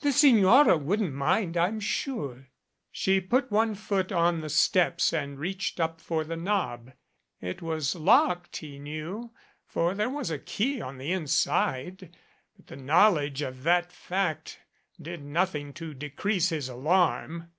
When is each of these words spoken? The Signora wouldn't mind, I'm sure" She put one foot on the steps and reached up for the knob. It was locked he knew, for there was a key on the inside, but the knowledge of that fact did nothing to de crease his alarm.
The 0.00 0.12
Signora 0.12 0.78
wouldn't 0.78 1.12
mind, 1.12 1.58
I'm 1.58 1.78
sure" 1.78 2.48
She 2.90 3.20
put 3.20 3.50
one 3.50 3.74
foot 3.74 4.10
on 4.10 4.40
the 4.40 4.48
steps 4.48 5.12
and 5.12 5.38
reached 5.38 5.78
up 5.78 6.00
for 6.00 6.24
the 6.24 6.38
knob. 6.38 6.92
It 7.42 7.60
was 7.60 7.94
locked 7.94 8.56
he 8.56 8.78
knew, 8.78 9.30
for 9.66 9.92
there 9.94 10.08
was 10.08 10.30
a 10.30 10.38
key 10.38 10.80
on 10.80 10.96
the 10.96 11.12
inside, 11.12 12.16
but 12.56 12.68
the 12.68 12.76
knowledge 12.76 13.42
of 13.42 13.62
that 13.64 13.92
fact 13.92 14.58
did 14.98 15.22
nothing 15.22 15.74
to 15.74 15.92
de 15.92 16.08
crease 16.08 16.48
his 16.48 16.70
alarm. 16.70 17.50